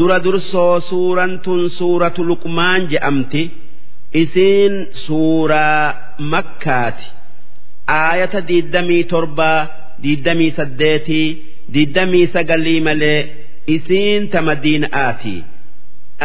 [0.00, 3.42] dura dursoo suuraan tun suuratu luqmaan je'amti
[4.22, 4.74] isiin
[5.04, 5.84] suuraa
[6.32, 7.06] makkaati.
[8.00, 9.60] Aayata diiddamii torbaa
[10.02, 11.28] diiddamii saddeetii
[11.74, 13.20] diiddamii sagalii malee
[13.76, 15.34] isiin ta madiina'aati.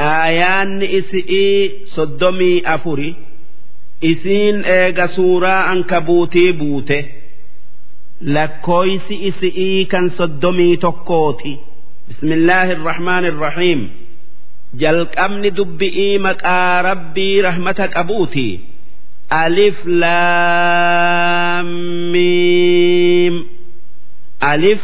[0.09, 1.59] Aayaanni isi'ii
[1.95, 3.09] soddomii afuri
[4.11, 6.99] isiin eega suuraa ankabuutii buute.
[8.35, 11.53] Lakkooysi isi'ii kan soddomii tokkooti
[12.09, 13.81] bismillaahi irrahmaani irrahiim
[14.83, 18.47] jalqabni dubbi'ii maqaa rabbii rahmata qabuuti
[19.43, 21.67] alif laam
[22.13, 23.35] miim
[24.51, 24.81] alif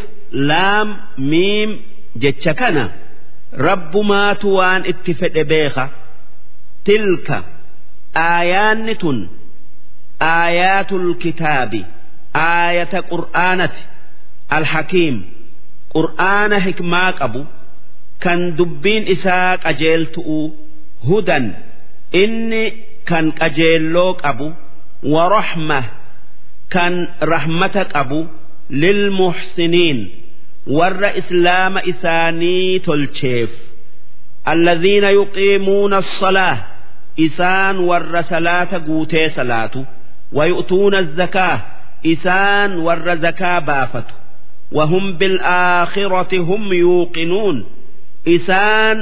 [0.51, 0.87] laam
[1.31, 1.69] miim
[2.23, 2.85] jecha kana.
[3.67, 5.85] Rabbumaatu waan itti fedhe beeka.
[6.85, 7.37] Tilka.
[8.15, 9.17] Aayaanni tun.
[10.19, 11.81] Aayaatul kitaabi.
[12.33, 13.81] Aayata qur'aanati.
[14.57, 15.15] Alhakiim
[15.95, 17.41] qur'aana hikmaa qabu
[18.23, 20.39] kan dubbiin isaa qajeeltu'u
[21.09, 21.45] hudan
[22.23, 22.63] inni
[23.09, 24.47] kan qajeelloo qabu
[25.13, 25.79] warahma
[26.73, 26.93] kan
[27.33, 28.19] rahmata qabu
[28.81, 29.99] lilmuhsiniin
[30.77, 33.51] warra islaama isaanii tolcheef.
[34.51, 36.55] Alladhiina yuqiimuuna asalaa
[37.25, 39.79] isaan warra salaata guutee salaatu
[40.37, 41.55] wayu'tuuna zakaa
[42.13, 44.13] isaan warra zakaa baafatu.
[44.72, 47.56] وهم بالآخرة هم يوقنون
[48.36, 48.98] isaan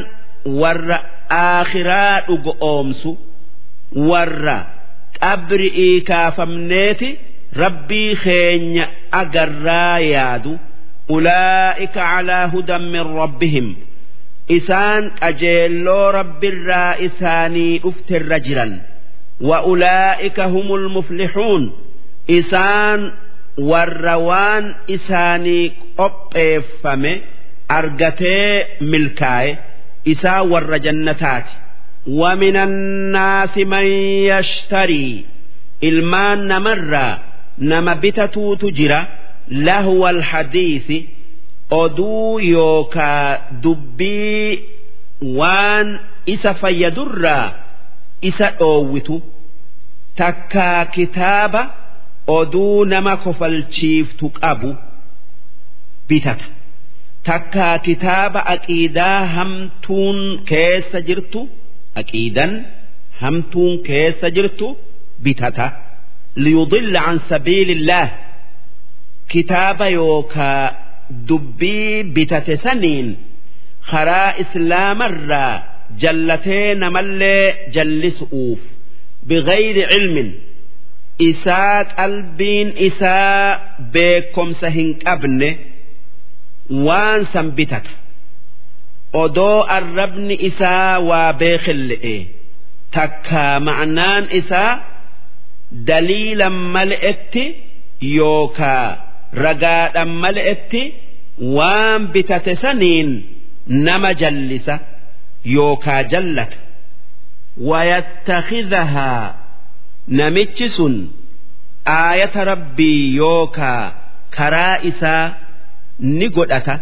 [0.61, 0.99] warra
[1.31, 3.11] aakhiraa dhugoomsu
[4.11, 4.57] warra
[5.21, 7.09] qabri'ii kaafamneeti
[7.63, 8.85] rabbii keenya
[9.21, 10.53] agarraa yaadu
[11.17, 13.67] ulaa'ika calaa hudan min rabbihim
[14.57, 18.73] isaan qajeelloo rabbiirraa isaanii dhufterra jiran
[19.49, 21.63] wa ulaa'ika humul muflixuun
[22.39, 23.01] isaan
[23.71, 24.65] warra waan
[24.97, 25.65] isaanii
[25.99, 27.13] qopheeffame
[27.79, 29.53] argatee milkaaye
[30.05, 31.55] isaa warra jannataati
[32.21, 33.87] ومن الناس من
[34.33, 35.25] يشتري
[35.89, 37.19] ilmaan namarraa
[37.59, 39.01] nama bitatu jira
[39.67, 40.99] lahwa alhadiisi
[41.71, 44.59] oduu yookaa dubbii
[45.39, 45.89] waan
[46.35, 47.47] isa fayyadurraa
[48.29, 49.17] isa dhoowwitu
[50.21, 51.63] takkaa kitaaba
[52.38, 54.72] oduu nama kofalchiiftu qabu
[56.10, 56.46] bitata.
[57.28, 60.20] Takkaa kitaaba aqiidaa hamtuun
[60.50, 61.42] keessa jirtu
[62.02, 62.52] aqiidan
[63.22, 64.68] hamtuun keessa jirtu
[65.26, 65.68] bitata.
[66.44, 68.08] Liyudilla an sabiilillah.
[69.32, 70.64] Kitaaba yookaa
[71.30, 73.08] dubbii bitate saniin
[73.92, 75.54] karaa islaamarraa
[76.02, 78.62] jallatee namallee jallisu'uuf
[79.30, 80.30] bigayri cilmin
[81.28, 83.60] isaa qalbiin isaa
[83.94, 85.50] beekomsa hin qabne
[86.86, 87.92] waan san bitata.
[89.24, 92.16] Odoo arrabni isaa waa beekille'e.
[92.96, 94.72] Takkaa ma'naan isaa
[95.88, 97.44] daliilan mal'etti
[98.18, 98.86] yookaa
[99.44, 100.82] ragaadhan mal'etti
[101.58, 103.10] waan bitate saniin
[103.88, 104.76] nama jallisa
[105.56, 106.58] yookaa jallata.
[107.70, 109.24] Wayattakhidhahaa
[110.09, 110.95] namichi sun
[111.97, 113.93] aayata rabbii yookaa
[114.37, 115.33] karaa isaa
[115.99, 116.75] ni godhata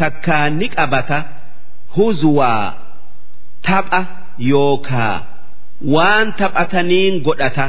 [0.00, 1.18] takkaa ni qabata
[1.96, 2.74] huzuwaa
[3.68, 4.00] tapha
[4.38, 5.16] yookaa
[5.94, 7.66] waan taphataniin godhata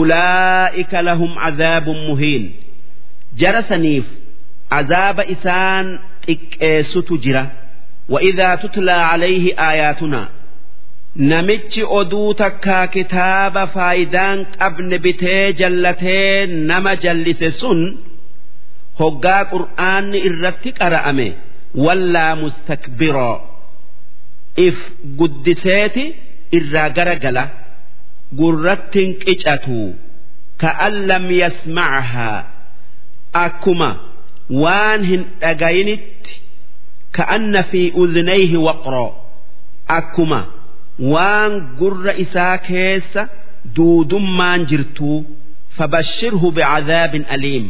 [0.00, 2.44] ulaa'ika lahum cadaabun muhiin
[3.40, 4.06] jara saniif
[4.78, 5.86] azaaba isaan
[6.26, 7.44] xiqqeessutu jira
[8.08, 10.28] وإذا تتلى عليه آياتنا
[11.15, 17.79] namichi oduu takkaa kitaaba faayidaan qabne bitee jallatee nama jallise sun
[18.99, 21.27] hoggaa qur'aanni irratti qara'ame
[21.85, 23.35] wallaa mustakbiroo
[24.67, 24.77] if
[25.19, 26.05] guddiseeti
[26.59, 27.43] irraa gara gala
[28.39, 29.79] gurrattin qicatu
[30.61, 32.37] ka'an lam yasmacahaa
[33.45, 33.89] akkuma
[34.63, 36.33] waan hin dhagayinitti
[37.17, 39.09] ka'anna fi udhnayhi waqroo
[39.99, 40.39] akkuma
[41.13, 43.21] waan gurra isaa keessa
[43.75, 45.17] duudummaan jirtuu
[45.77, 47.65] fabashshirhu bicadaabin aliim.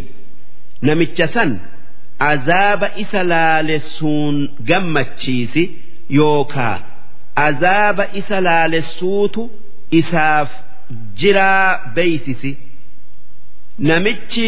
[0.88, 1.52] Namicha san
[2.32, 4.38] azaaba isa laalessuun
[4.70, 5.64] gammachiisi
[6.20, 6.78] yookaa
[7.48, 9.42] azaaba isa laalessuutu
[10.00, 10.50] isaaf
[11.20, 12.52] jiraa beeysisi.
[13.90, 14.48] Namichi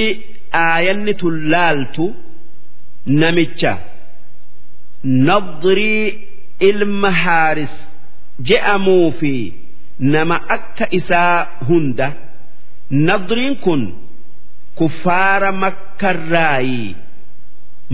[0.66, 2.06] aayanni tun laaltu
[3.22, 3.74] namicha.
[5.04, 6.27] Nadrii
[6.60, 7.75] ilma haaris
[8.49, 9.33] je'amuu fi
[10.13, 12.07] nama akka isaa hunda
[13.07, 13.81] nadriin kun
[14.79, 16.95] kuffaara makkarraayi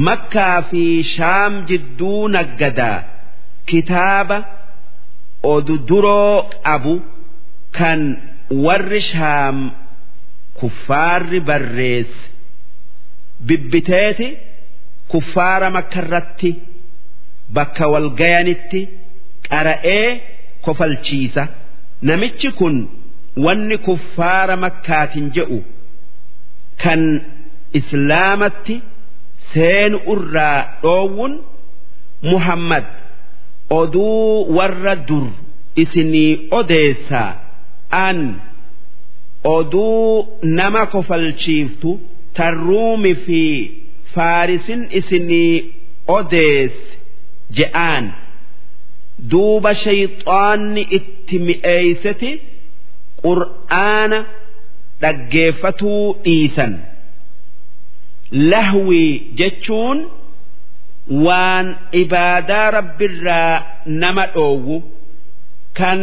[0.08, 0.84] makkaa fi
[1.16, 3.00] shaam jidduu naggadaa
[3.72, 4.38] kitaaba
[5.54, 6.94] odu duroo qabu
[7.78, 8.02] kan
[8.66, 9.58] warri shaam
[10.60, 12.22] kuffaarri barreesse
[13.48, 14.28] bibbiteeti
[15.12, 16.52] kuffaara makkarratti
[17.58, 18.82] bakka walgayanitti
[19.50, 20.08] qara'ee
[20.68, 21.44] kofalchiisa
[22.10, 22.76] namichi kun
[23.46, 25.60] wanni kuffaara makkaatin jedhu
[26.84, 27.02] kan
[27.80, 28.76] islaamatti
[29.54, 31.34] seenu irraa dhoowwun
[32.32, 32.86] muhammad
[33.80, 35.26] oduu warra dur
[35.84, 37.32] isinii odeessaa
[38.08, 38.20] an
[39.44, 40.28] oduu
[40.60, 42.00] nama kofalchiiftu
[42.38, 43.42] tarruumi fi
[44.14, 45.54] faarisin isinii
[46.08, 46.88] odeesse
[47.58, 48.06] je'aan
[49.32, 52.32] duuba shayxaanni itti mi'eeyseti
[53.24, 54.20] qur'aana
[55.02, 56.74] dhaggeeffatuu dhiisan.
[58.52, 60.00] Lahwii jechuun
[61.26, 61.68] waan
[62.02, 63.54] ibaadaa rabbirraa
[63.86, 64.78] nama dhoowwu
[65.80, 66.02] kan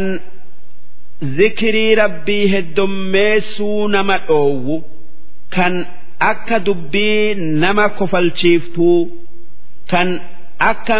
[1.37, 4.75] zikirii rabbii heddommeessuu nama dhoowwu
[5.55, 5.73] kan
[6.31, 8.99] akka dubbii nama kofalchiiftuu
[9.91, 10.09] kan
[10.71, 10.97] akka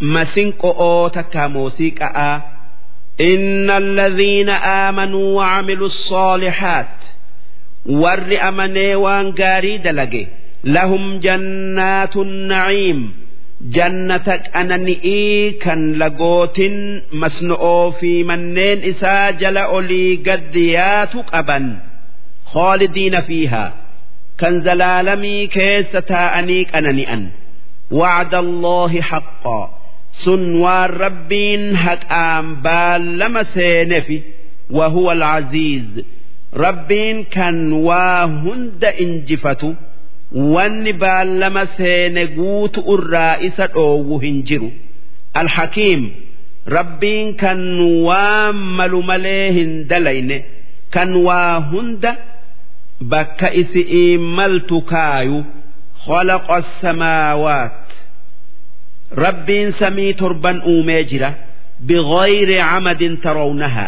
[0.00, 2.36] masinqo'oo takkaa muuziiqa'aa
[3.32, 6.96] inna alladhiina aamanuu waamilu soolixaat
[8.02, 10.22] warri amanee waan gaarii dalage
[10.74, 13.00] lahum jannaatun naciim.
[13.76, 16.76] Jannata qanani'ii kan lagootin
[17.22, 21.66] masno'oo fi manneen isaa jala olii gaddiyaatu qaban.
[22.52, 23.70] Khaalidiina fiihaa.
[24.40, 27.22] Kan zalaalamii keessa taa'anii qanani'an.
[28.00, 29.66] Wacda allaahi haqqaa.
[30.23, 34.17] sun waan rabbiin haqaan baallama seenefi
[34.77, 35.89] wahuwa alcaziiz
[36.65, 37.57] rabbiin kan
[37.87, 39.69] waa hunda injifatu
[40.55, 44.69] wanni baallama seene guutu irraa isa dhoowwu hin jiru
[45.41, 46.03] alhakiim
[46.77, 47.61] rabbiin kan
[48.07, 50.37] waan malu malee hin dalayne
[50.95, 52.11] kan waa hunda
[53.15, 55.39] bakka isi'iin maltu kaayu
[56.07, 57.84] خلق السماوات
[59.24, 61.30] rabbiin samii torban uumee jira.
[61.86, 63.86] Biqoyri camadin tarawnaha.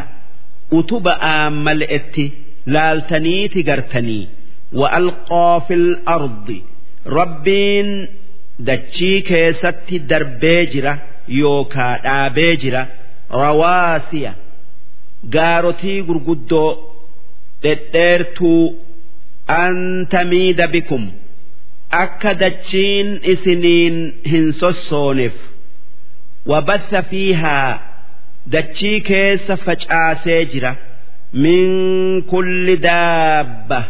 [0.78, 2.24] Utuba aammal'etti
[2.74, 4.24] laaltaniiti gartanii.
[4.80, 5.86] Wa'alqoo fil
[6.16, 6.58] ardi.
[7.18, 7.88] Rabbiin
[8.68, 10.94] dachii keessatti darbee jira
[11.40, 12.82] yookaa dhaabee jira.
[13.42, 14.32] Rawaasiya.
[15.34, 16.70] Gaarotii gurguddoo
[17.62, 18.64] dhedheertuu.
[19.62, 21.04] Anta miida bikum.
[22.03, 23.97] akka dachiin isiniin
[24.31, 25.35] hin sossooneef
[26.51, 27.73] wabatha fiihaa
[28.55, 30.71] dachii keessa facaasee jira
[31.45, 31.69] min
[32.31, 33.81] kulli daabba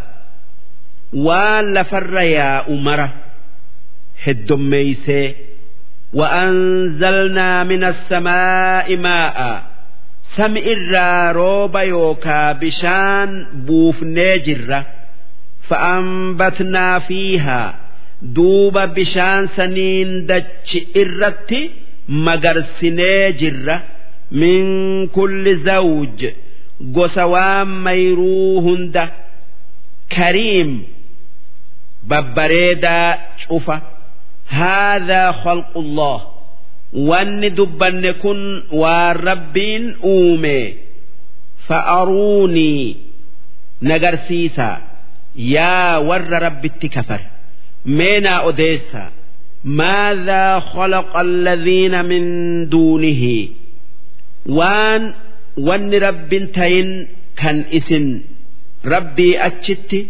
[1.28, 3.08] waan lafarra yaa'u mara
[4.26, 5.28] heddommeeysee
[6.14, 9.64] وأنزلنا من السماء ماء
[10.36, 14.86] سمع الروب يوكا بشان بوف نجرة
[15.70, 17.76] فأنبتنا فيها
[18.23, 21.61] duuba bishaan saniin dachi irratti
[22.09, 23.77] magarsinee jirra.
[24.31, 26.21] Min kulli zawj
[26.97, 29.05] gosa waan mayruu hunda.
[30.15, 30.71] Kariim
[32.09, 33.11] babbareedaa
[33.47, 33.77] cufa.
[34.59, 36.19] Haadhaa khalqullah
[37.09, 38.41] wanni dubbanne kun
[38.81, 40.59] waan rabbiin uume.
[41.69, 42.97] Fa'aruunii
[43.91, 44.77] nagarsiisaa.
[45.55, 47.27] Yaa warra rabbitti kafare
[47.88, 49.12] مينا أوديسا
[49.64, 52.24] ماذا خلق الذين من
[52.70, 53.48] دونه
[54.46, 55.14] وان
[55.58, 57.08] وان رب تين
[57.38, 58.22] كان اسن
[58.86, 60.06] ربي أتشت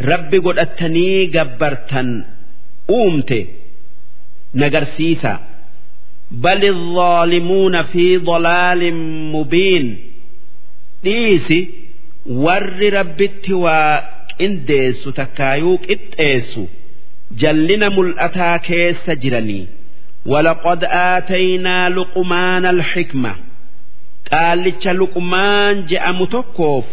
[0.00, 2.24] ربي قد أتني قبرتن
[2.90, 3.46] أومت
[4.54, 5.40] نقرسيسا
[6.30, 8.94] بل الظالمون في ضلال
[9.32, 9.98] مبين
[11.04, 11.68] ديسي
[12.26, 16.66] ور ربي وإنديسو تكايوك إتئيسو
[17.32, 19.66] جلنا ملأتا كيس جرني
[20.26, 23.36] ولقد آتينا لقمان الحكمة
[24.32, 26.84] قال لك لقمان جاء متكوف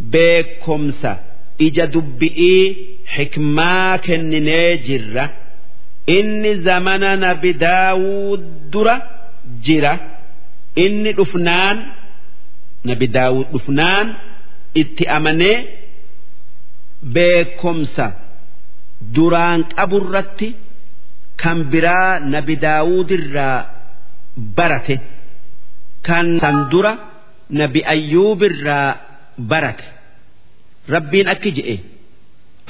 [0.00, 1.18] بكمسة
[1.60, 2.76] إجا دبئي
[3.06, 5.30] حكما كنني جرة
[6.08, 9.02] إن زمننا بداود درة
[9.64, 10.00] جرة
[10.78, 11.86] إن دفنان
[12.84, 14.14] نبي داود دفنان
[14.76, 15.64] اتأمني
[17.02, 18.12] بكمسة
[19.16, 20.48] duraan qaburratti
[21.42, 23.58] kan biraa nabi daawudirraa
[24.56, 24.96] barate
[26.06, 26.92] kan san dura
[27.60, 28.88] nabi ayyuubirraa
[29.50, 29.84] barate
[30.94, 31.76] rabbiin akki je'e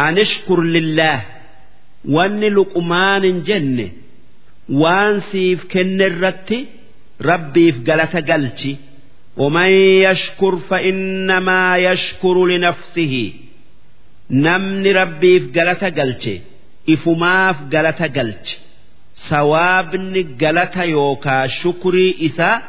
[0.06, 1.20] anishkur lillaah
[2.14, 3.86] wanni luqumaan hin jenne
[4.82, 6.58] waan siif kenne irratti
[7.30, 8.74] rabbiif galata galchi
[9.42, 9.70] ومن
[10.06, 13.14] يشكر فإنما يشكر لنفسه
[14.29, 16.35] namni rabbiif galata galche
[16.93, 18.55] ifumaaf galata galche.
[19.29, 22.61] Sawaabni galata yookaa shukrii isaa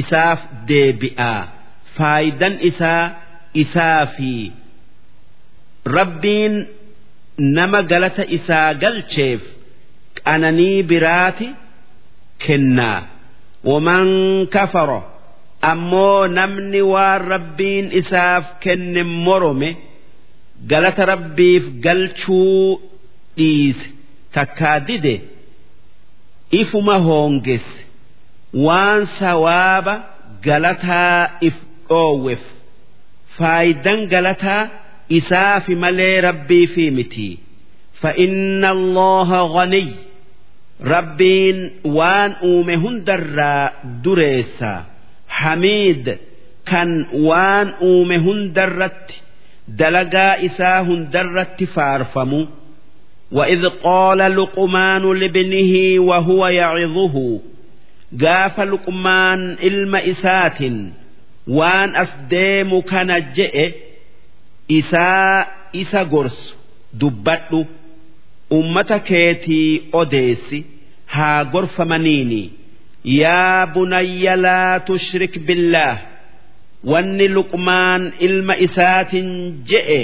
[0.00, 1.34] isaaf deebi'a.
[1.96, 3.04] Faayidan isaa
[3.62, 4.32] isaa fi
[5.96, 6.54] rabbiin
[7.38, 9.40] nama galata isaa galcheef
[10.24, 11.48] qananii biraati
[12.44, 13.00] kennaa.
[13.64, 14.08] Waman
[14.54, 15.00] kafara
[15.70, 19.70] ammoo namni waan rabbiin isaaf kenne morome
[20.71, 22.79] galata rabbiif galchuu
[23.37, 23.85] dhiise
[24.35, 25.15] takkaa dide
[26.61, 27.79] ifuma hoongesse
[28.65, 29.93] waan sawaaba
[30.47, 31.55] galataa if
[31.89, 32.43] dhoowweef
[33.37, 34.61] faayidan galataa
[35.17, 37.29] isaafi malee rabbiifi miti
[38.03, 39.89] فإن الله غني
[40.81, 43.71] ربين وان أومه درا
[44.03, 44.85] دريسا
[45.29, 46.17] حميد
[46.65, 48.25] كان وان أومه
[48.57, 49.07] درت
[49.67, 52.47] دلقا إساه درت فارفمو
[53.31, 57.39] وإذ قال لقمان لابنه وهو يعظه
[58.21, 60.59] قاف لقمان إلم إسات
[61.47, 63.71] وان أسديم كان جئ
[64.71, 66.57] إساء إسا قرس
[66.93, 67.67] دبت
[68.51, 70.63] أمة كيتي أديسي
[71.11, 72.49] ها قرف منيني
[73.05, 76.06] يا بني لا تشرك بالله
[76.84, 79.28] wanni luqmaan ilma isaatin
[79.70, 80.02] je'e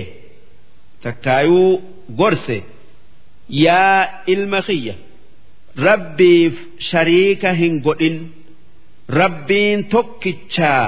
[1.03, 1.73] takkaayuu
[2.19, 2.59] gorse.
[3.49, 4.95] Yaa ilma kiyya
[5.87, 6.55] rabbiif
[6.89, 8.17] shariika hin godhin
[9.21, 10.87] rabbiin tokkichaa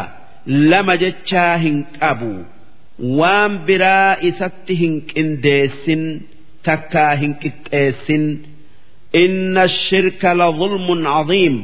[0.71, 2.35] lama jechaa hin qabu.
[3.19, 6.03] Waan biraa isatti hin qindeessin
[6.67, 8.25] takkaa hin qixxeessin.
[9.23, 11.57] Inna shirka la zulmun caziim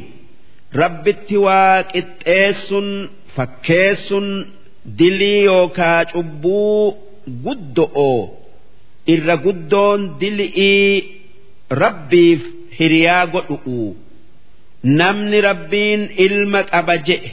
[0.81, 2.87] rabbitti waa qixxeessun
[3.35, 4.27] fakkeessun
[4.99, 6.81] dilii yookaa cubbuu
[7.45, 8.19] guddo'oo
[9.13, 10.93] irra guddoon dili'ii
[11.83, 12.41] rabbiif
[12.79, 13.79] hiriyaa godhu'u
[14.99, 17.31] namni rabbiin ilma qaba je'e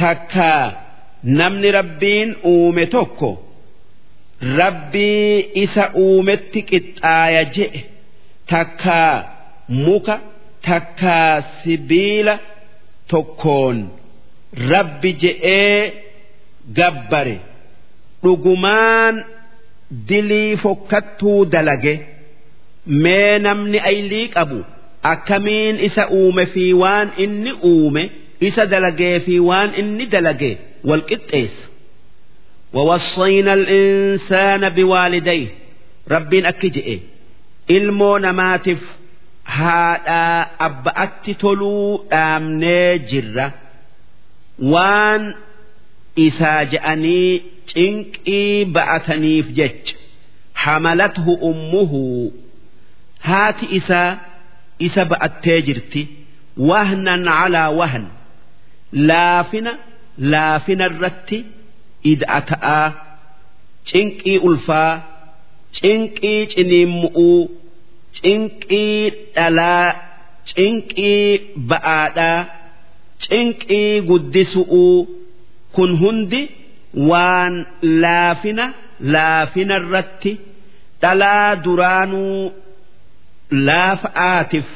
[0.00, 0.64] takkaa
[1.38, 3.30] namni rabbiin uume tokko
[4.60, 7.80] rabbii isa uumetti qixxaaya je'e
[8.52, 9.14] takkaa
[9.84, 10.16] muka
[10.66, 12.34] takkaa sibiila
[13.10, 13.78] tokkoon.
[14.73, 15.93] rabbi je'ee
[16.77, 17.37] gabbare
[18.23, 19.15] dhugumaan
[20.09, 21.93] dilii fokkattuu dalage
[23.03, 24.59] mee namni aylii qabu
[25.13, 28.03] akkamiin isa uume fi waan inni uume
[28.47, 30.51] isa dalagee fi waan inni dalage
[30.89, 31.65] wal qixxeessa
[32.73, 35.47] ووصينا الإنسان بوالديه
[36.11, 36.99] ربين أكجئ
[37.77, 38.81] ilmoo namaatiif
[39.43, 43.45] haadhaa abba'atti toluu dhaamnee jirra
[44.58, 45.22] Waan
[46.26, 47.30] isaa je'anii
[47.72, 49.94] cinqii ba'ataniif jecha
[50.64, 52.02] hamalathu ummuhu
[53.28, 54.10] haati isaa
[54.86, 56.02] isa ba'attee jirti.
[56.68, 58.04] Wahnan calaa wahn
[59.08, 59.72] laafina
[60.32, 61.38] laafina irratti
[62.12, 62.86] ida'ata'aa
[63.90, 64.92] cinqii ulfaa
[65.78, 67.40] cinqii ciniimmu'uu
[68.18, 69.88] cinqii dhalaa
[70.50, 71.24] cinqii
[71.70, 72.38] ba'aadhaa
[73.22, 74.96] cinqii guddisuu
[75.74, 76.42] kun hundi
[77.10, 77.54] waan
[78.02, 78.66] laafina
[79.14, 80.32] laafina irratti
[81.02, 82.52] dhalaa duraanuu
[83.68, 84.68] laafa'aatiif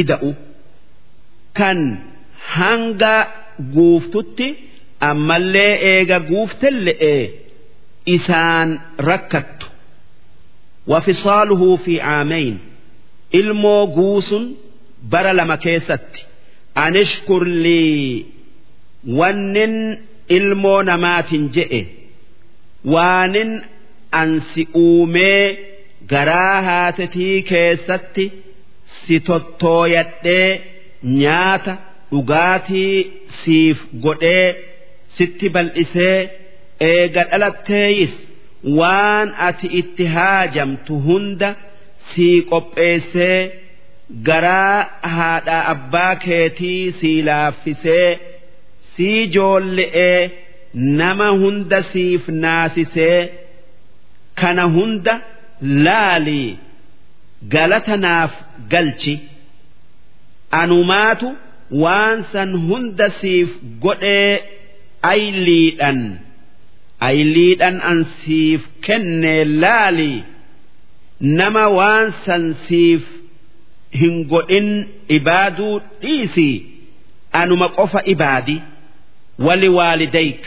[0.00, 0.30] ida'u.
[1.58, 1.78] Kan
[2.56, 3.16] hanga
[3.74, 4.48] guuftutti
[5.10, 6.18] ammallee eega
[6.86, 7.20] lee
[8.16, 8.68] isaan
[9.08, 9.66] rakkattu.
[10.90, 12.54] Wafisaaluhuu fi caameyn
[13.38, 14.44] ilmoo guusun
[15.10, 16.20] bara lama keessatti.
[16.84, 18.26] Anishkur lii
[19.18, 19.76] wannin
[20.36, 21.80] ilmoo namaatin je'e
[22.94, 23.52] waanin
[24.20, 25.42] ansi uumee
[26.12, 28.24] garaa haatetii keessatti
[29.00, 30.50] si tottooyadhee
[31.20, 31.74] nyaata
[32.10, 32.96] dhugaatii
[33.40, 34.48] siif godhee
[35.18, 36.18] sitti bal'isee
[36.90, 38.14] eega dhalatteeyis
[38.78, 41.50] waan ati itti haajamtu hunda
[42.10, 43.40] sii qopheessee
[44.28, 44.86] garaa
[45.16, 48.18] haadha abbaa keetii sii laaffisee
[48.96, 50.30] sii joolle'ee
[51.00, 53.20] nama hunda siif naasisee
[54.40, 55.14] kana hunda
[55.86, 56.58] laalii
[57.54, 58.32] galata naaf
[58.74, 59.14] galchi
[60.60, 61.28] anumaatu
[61.82, 63.48] waan san hunda siif
[63.84, 64.32] godhee
[65.12, 66.00] ayliidhan
[67.08, 70.22] ayliidhan an siif kennee laalii
[71.40, 73.02] nama waan san siif
[74.00, 74.68] hin godhin
[75.16, 76.48] ibaaduu dhiisi
[77.40, 78.56] anuma qofa ibaadi
[79.46, 80.42] wali waalidayk.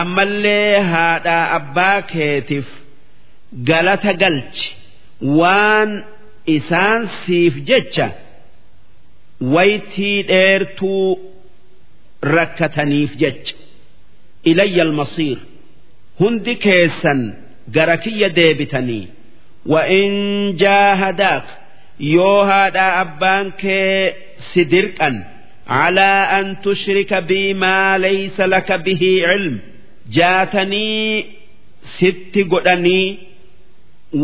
[0.00, 2.68] Ammallee haadhaa abbaa keetiif
[3.68, 4.66] galata galchi
[5.38, 5.90] waan
[6.56, 8.06] isaan siif jecha
[9.54, 11.06] waytii dheertuu
[12.34, 13.54] rakkataniif jecha.
[14.50, 15.38] Ilayya almasiir
[16.20, 17.20] hundi keessan
[17.76, 19.04] gara kiyya deebitanii
[22.14, 24.14] yoo haadhaa abbaan kee
[24.50, 25.16] si dirqan
[25.70, 29.54] calaa an tushrika bii maa laysa laka bihii cilm
[30.16, 31.26] jaatanii
[31.96, 33.08] sitti godhanii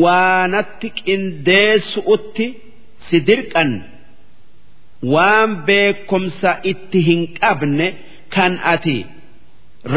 [0.02, 2.46] waanatti qindeessu'utti
[3.08, 3.70] si dirqan
[5.12, 7.88] waan beekumsa itti hin qabne
[8.34, 8.98] kan ati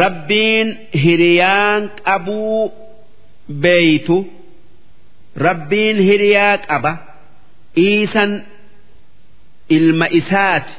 [0.01, 0.67] rabbiin
[1.03, 2.61] hiriyaan qabuu
[3.63, 4.17] beeytu
[5.45, 6.91] rabbiin hiriyaa qaba.
[7.83, 8.31] Iisan
[9.77, 10.73] ilma isaati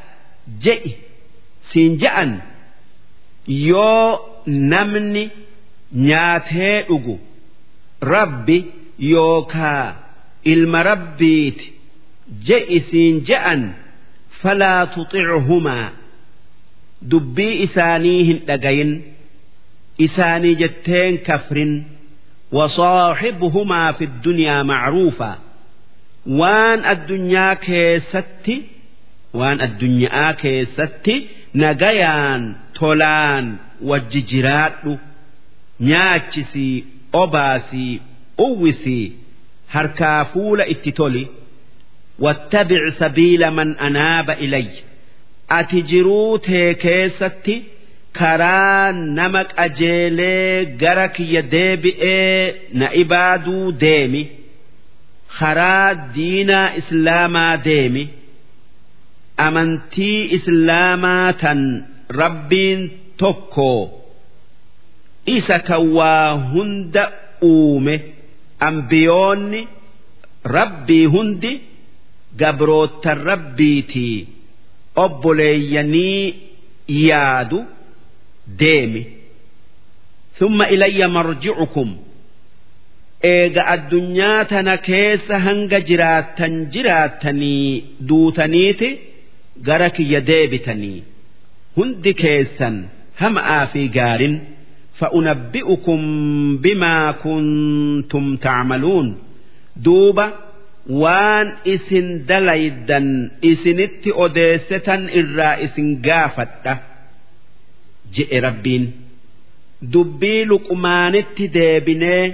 [0.65, 0.91] je'i
[1.73, 2.33] siin ja'an
[3.69, 4.09] yoo
[4.73, 5.25] namni
[6.09, 7.15] nyaatee dhugu
[8.15, 8.59] rabbi
[9.13, 9.87] yookaa
[10.53, 11.67] ilma rabbiiti
[12.49, 13.63] je'i siin ja'an
[14.43, 15.87] falaa tuxichumaa
[17.11, 18.93] dubbii isaanii hin dhagayin
[20.07, 21.73] isaanii jetteen kafrin
[26.27, 28.57] waan addunyaa keessatti
[29.41, 31.15] waan addunyaa keessatti
[31.63, 32.43] nagayaan
[32.79, 33.47] tolaan
[33.91, 34.99] wajji jiraadhu
[35.81, 36.85] nyaachisii
[37.23, 38.01] obaasii
[38.39, 39.13] uwwisii
[39.67, 41.29] harkaa fuula itti toli
[42.19, 44.83] wattabic sabiila man anaaba ilayya
[45.49, 47.65] ati jiruu tee keessatti
[48.13, 54.23] karaa nama qajeelee gara kiyya deebi'ee na ibaaduu deemi.
[55.39, 58.05] Karaa diinaa islaamaa deemi
[59.47, 61.61] amantii islaamaa tan
[62.21, 62.81] rabbiin
[63.23, 63.71] tokko
[65.37, 67.05] isa kan waa hunda
[67.53, 67.95] uume
[68.69, 69.61] ambiyoonni
[70.57, 71.53] rabbii hundi
[72.41, 74.17] gabroottan rabbiitii
[75.05, 76.25] obboleeyyanii
[76.89, 77.59] yaadu.
[78.59, 79.03] deemi
[80.39, 81.89] thumma ilayya marji'ukum
[83.29, 88.89] eega addunyaa tana keessa hanga jiraattan jiraatanii duutaniiti
[89.67, 90.99] gara kiyya deebitanii.
[91.77, 92.77] Hundi keessan
[93.21, 94.37] hama'aa fi gaarin
[95.01, 96.03] fa'unabbi'ukum
[96.65, 99.09] bimaa kuntum tacmaluun
[99.85, 100.27] duuba
[101.03, 103.09] waan isin dalaydan
[103.51, 106.75] isinitti odeessetan irraa isin gaafadha
[108.15, 108.85] je'e rabbiin.
[109.93, 112.25] Dubbii luqumaanitti deebinee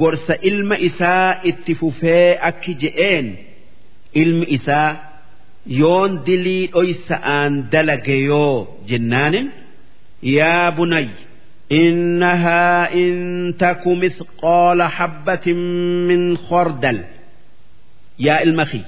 [0.00, 3.26] gorsa ilma isaa itti fufee akki je'een
[4.22, 4.90] ilmi isaa
[5.80, 8.56] yoon dilii dhoysa'aan dalage yoo
[8.90, 9.46] jennaanin
[10.38, 11.08] yaa bunay
[11.72, 13.14] إنها إن
[13.58, 15.46] تك مثقال حبة
[16.08, 16.98] من خردل
[18.18, 18.82] يا المخي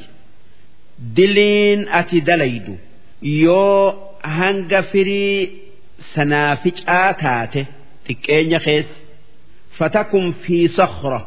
[0.98, 2.78] دلين أتي دليد
[3.22, 5.50] يو هنغ فري
[6.14, 7.60] sanaaficaa taate
[8.06, 8.96] xiqqeenya keessa
[9.77, 11.19] fatakun fi sakhra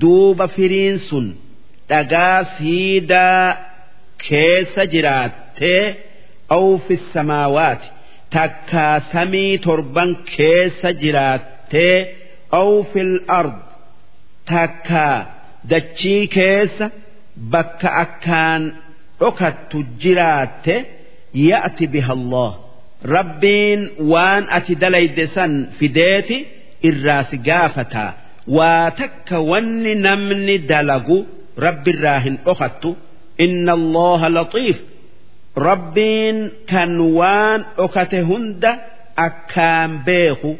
[0.00, 1.26] duuba firiin sun
[1.90, 3.44] dhagaa siidaa
[4.28, 5.84] keessa jiraattee
[6.56, 7.88] aw fi samaawaati
[8.36, 11.96] takkaa samii torban keessa jiraattee
[12.60, 13.56] aw fil ard
[14.52, 15.16] takkaa
[15.70, 16.86] dachii keessa
[17.52, 18.62] bakka akkaan
[19.20, 20.74] dhokattu jiraatte
[21.50, 22.50] ya'ti biha Allah
[23.16, 23.80] rabbiin
[24.12, 26.38] waan ati dalayde san fideeti
[26.88, 28.04] irraa si gaafata.
[28.56, 31.18] Waa takka wanni namni dalagu
[31.64, 32.90] rabbi irraa hin dhokattu
[33.44, 34.78] inna allaha laxiif
[35.66, 36.38] rabbiin
[36.70, 38.72] kan waan dhokate hunda
[39.26, 40.52] akkaan beeku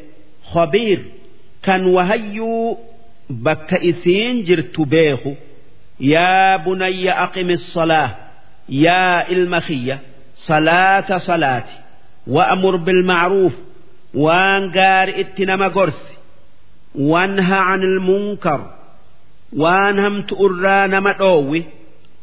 [0.53, 1.01] khabiir.
[1.67, 2.69] Kan wahayyuu
[3.47, 5.33] bakka isiin jirtu beeku.
[6.15, 8.11] Yaa bunayya aqimi salaa
[8.85, 9.97] yaa ilma kiyya
[10.47, 11.75] salaata salaati.
[12.35, 13.55] Wa'mur bilmacruuf
[14.25, 16.14] waan gaari itti nama gorsi.
[16.96, 18.72] وانهى عن المنكر
[19.54, 21.64] وان هم تؤرى نمدوي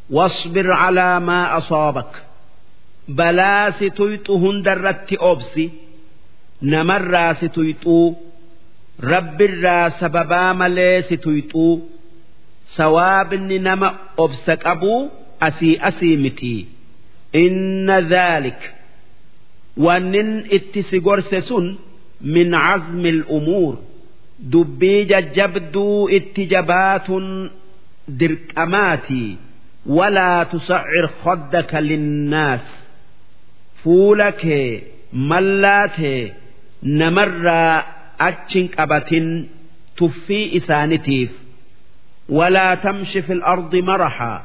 [0.09, 2.23] واصبر على ما أصابك
[3.07, 5.69] بلا ستيتهن درت أبسي
[6.61, 8.13] نمر ستيتو
[9.03, 11.79] رب الرا سببا ملي ستيتو
[12.75, 15.09] سواب نما أبسك أبو
[15.41, 16.65] أسي أسي متي
[17.35, 18.73] إن ذلك
[19.77, 21.77] wannin itti si gorse sun
[22.33, 23.75] min cazmi al'umuur
[24.50, 27.26] dubbii jajjabduu itti jabaatun
[28.20, 29.30] dirqamaatii
[29.96, 32.64] walaa tusaccir khaddaka linnaas.
[33.82, 34.68] Fuula kee
[35.30, 36.22] mallaa tee
[37.00, 37.74] namarraa
[38.28, 39.26] achin qabatin
[39.98, 41.30] tuffii isaanitiif
[42.38, 44.38] walaa tamshi fil ardi maraxaa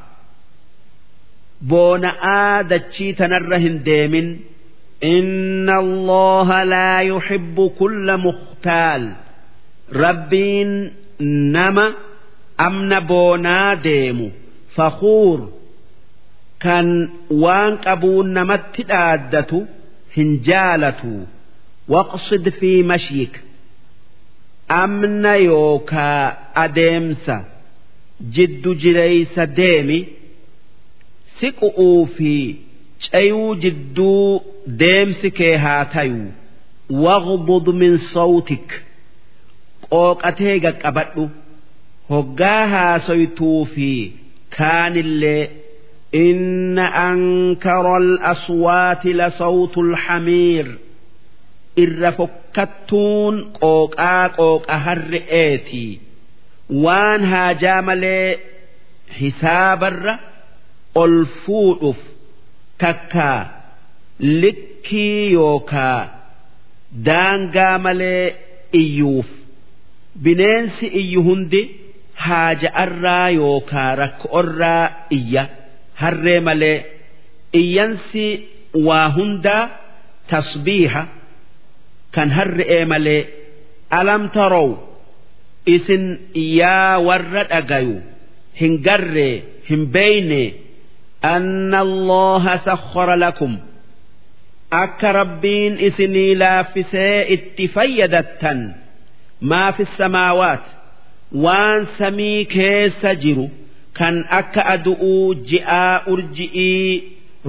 [1.69, 4.27] boona'aa dachii tanarra hin deemin.
[5.15, 9.03] Inna allaha laa yuxibbu kulla mukhtaal.
[9.91, 10.71] rabbiin
[11.55, 11.85] nama
[12.57, 14.27] amna boonaa deemu.
[14.75, 15.39] Fakuur
[16.63, 16.87] kan
[17.43, 19.59] waan qabuun namatti dhaaddatu
[20.17, 21.13] hin jaalatu.
[21.93, 23.35] Waqsid fi mashyiik
[24.83, 26.23] amna yookaa
[26.63, 27.35] adeemsa
[28.35, 29.99] jiddu jireeysa deemi.
[31.39, 32.33] Siqu'uu fi
[33.11, 34.41] cayuu jidduu
[34.81, 36.25] deemsi kee haa tayu.
[37.05, 38.67] Waqbud min sawtik.
[39.92, 41.24] qooqatee qaqqabadhu
[42.12, 43.90] hoggaa haasoytuu fi
[44.58, 45.42] kaanillee
[46.14, 50.66] إن أنكر الأصوات لصوت الحمير
[51.78, 55.98] إر فكتون قوقا قوقا هرئيتي
[56.70, 58.36] وان هاجامل
[59.20, 60.18] حساب الر
[60.96, 61.96] الفوضف
[62.82, 63.32] takka
[64.42, 66.00] likkii yookaa
[67.06, 68.34] daangaa malee
[68.80, 69.26] iyyuuf
[70.23, 71.61] bineensi iyyu hundi
[72.25, 74.85] haaja'arraa yookaa rakkoorraa
[75.17, 75.43] iyya.
[76.01, 76.77] Harree malee
[77.61, 78.25] iyyansi
[78.87, 79.63] waa hundaa
[80.31, 81.03] tasbiiha.
[82.15, 83.21] Kan harri'ee malee
[83.99, 84.69] alam tarow
[85.75, 86.05] isin
[86.59, 87.97] yaa warra dhagayu
[88.59, 89.35] hin garree
[89.69, 90.43] hin beeyne
[91.33, 93.53] anna allaha sakhara lakum.
[94.83, 98.59] Akka rabbiin isinii laaffisee itti fayyadattan.
[99.51, 100.65] maafi samaawaat
[101.45, 103.45] waan samii keessa jiru
[103.99, 107.03] kan akka adu'uu ji'aa urji'ii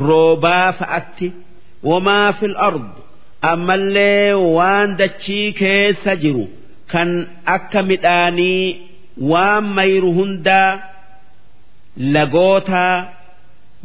[0.08, 1.28] roobaa fa'atti
[1.90, 2.86] wamaa fil ard
[3.52, 6.44] ammallee waan dachii keessa jiru
[6.92, 7.10] kan
[7.56, 8.64] akka midhaanii
[9.32, 10.70] waan mayru hundaa
[12.14, 12.96] lagootaa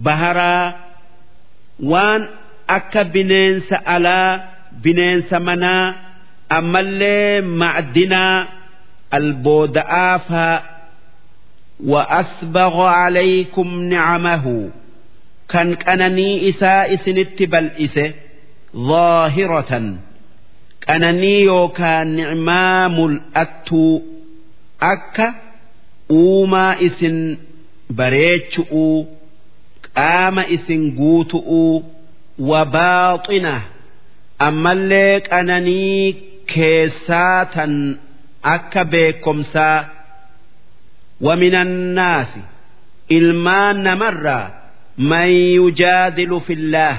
[0.05, 0.73] baharaa
[1.91, 2.21] waan
[2.77, 4.39] akka bineensa alaa
[4.83, 5.85] bineensa manaa
[6.58, 8.46] ammallee macdinaa
[9.18, 10.56] albooda'aa faa
[11.86, 14.70] وأسبغ عليكم نعمه
[15.50, 18.12] كان قنني إساء سنت بل إسه
[18.76, 19.94] ظاهرة
[20.88, 24.00] قنني يوكا نعما ملأتو
[24.82, 25.34] أكا
[26.10, 27.36] أوما إسن
[27.90, 29.06] بريتشؤو
[29.98, 31.82] qaama isin guutu'uu
[32.50, 33.54] wabaaxina
[34.46, 36.16] ammallee qananii
[36.55, 37.73] keessaa tan
[38.55, 39.79] akka beekomsaa
[41.25, 42.39] waminannaasi
[43.17, 44.45] ilmaan namarraa
[45.11, 46.97] man yujaadilu fillaah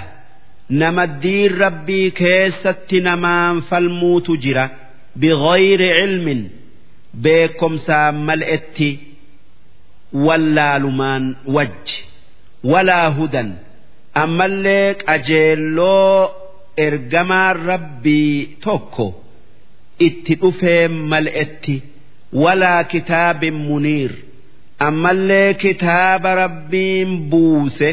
[0.83, 4.65] nama diin rabbii keessatti namaan falmuutu jira
[5.21, 6.41] bighayri cilmin
[7.27, 8.89] beekomsaa mal'etti
[10.27, 11.25] wallaalumaan
[11.57, 11.99] wajji
[12.73, 13.51] walaa hudan
[14.23, 16.19] ammallee qajeelloo
[16.87, 19.07] ergamaan rabbii tokko
[20.08, 21.76] itti dhufee mal'etti
[22.44, 24.12] walaa kitaabin muniir
[24.88, 27.90] ammallee kitaaba rabbiin buuse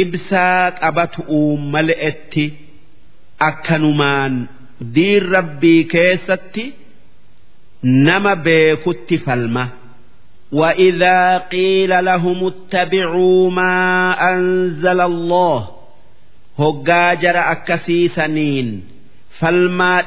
[0.00, 2.46] ibsaa qabatu'uu mal'etti
[3.50, 4.34] akkanumaan
[4.94, 6.64] diin rabbii keessatti
[7.82, 9.66] nama beekutti falma.
[10.52, 13.76] وإذا قيل لهم اتبعوا ما
[14.32, 15.68] أنزل الله
[16.58, 18.82] هجاجر أكسيسنين
[19.38, 20.04] فالما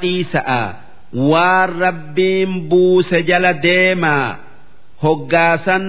[1.30, 4.28] waan rabbiin buuse jala deemaa
[5.02, 5.86] hoggaasan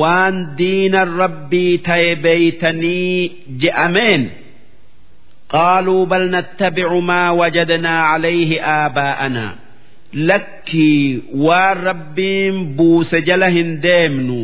[0.00, 4.22] waan diina rabbii ta'e beeytanii je'ameen
[5.54, 9.52] qaaluu bal nattabicu maa wajadnaa calayhi aabaa'anaa
[10.30, 14.40] lakkii waan rabbiin buuse jala hin deemnu.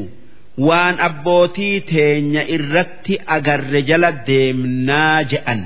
[0.68, 5.60] Waan abbootii teenya irratti agarre jala deemnaa je'an.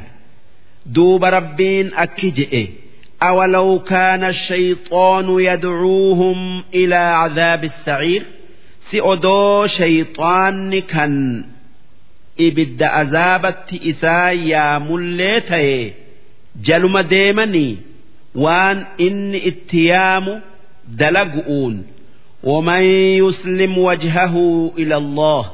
[0.95, 2.63] Duuba rabbiin akki je'e.
[3.24, 8.24] أولو كان الشيطان يدعوهم إلى عذاب السعير
[8.92, 11.44] سئدو شيطان كان
[12.40, 15.94] إبد عذابت إسا يا مليتي
[16.64, 17.78] جلما ديمني
[18.36, 20.42] waan inni itti yaamu
[21.00, 21.76] dalagu'uun
[22.44, 22.82] ومن
[23.22, 24.36] يسلم وجهه
[24.78, 25.52] إلى الله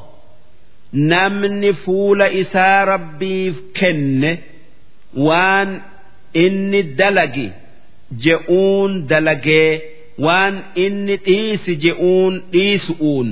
[0.93, 4.37] نمن فول إسا ربي كن
[5.17, 5.81] وان
[6.42, 7.48] inni dalagi
[8.24, 9.70] je'uun dalagee
[10.26, 13.28] waan inni dhiisi je'uun dhiisu'uun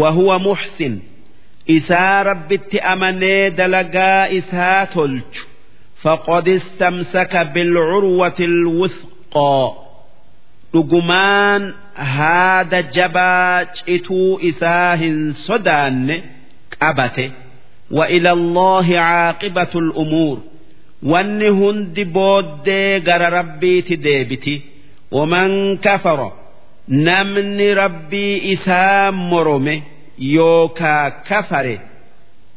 [0.00, 0.94] wahuwa muhsin
[1.76, 5.42] isaa rabbitti amanee dalagaa isaa tolchu
[6.02, 9.68] faqad istamsaka bilcurwati alwusqaa
[10.72, 11.62] dhugumaan
[12.16, 16.16] haada jabaa cituu isaa hin sodaanne
[16.78, 17.26] qabate
[17.96, 20.38] wa ila allaahi caaqibatu alumuur
[21.12, 24.54] wanni hundi booddee gara rabbiiti deebiti.
[25.16, 26.28] Waman kafara?
[26.88, 29.74] Namni rabbii isaa morome
[30.18, 31.76] yookaa kafare?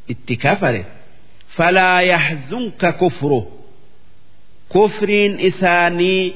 [0.08, 0.82] Itti kafare.
[1.56, 3.40] Falaa yaxzunka kufru.
[4.74, 6.36] Kufriin isaanii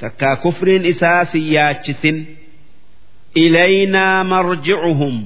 [0.00, 2.18] takkaa kufriin isaa si yaachisin
[3.34, 5.16] ilaynaa marjicuhum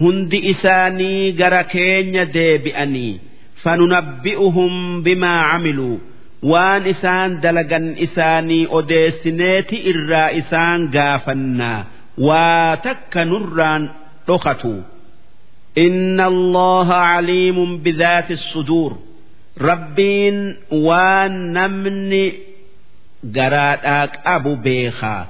[0.00, 3.20] hundi isaanii gara keenya deebi'anii
[3.62, 4.74] fanunabbi'uhum
[5.06, 5.96] bimaa camiluu
[6.52, 11.80] waan isaan dalagan isaanii odeessineeti irraa isaan gaafannaa
[12.28, 13.82] waa takka nurraan
[14.28, 14.74] dhokatu
[15.86, 18.92] inna allaha caliimun bidaati suduur
[19.68, 20.38] rabbiin
[20.86, 22.24] waan namni
[23.36, 25.22] garaadhaa qabu beekaa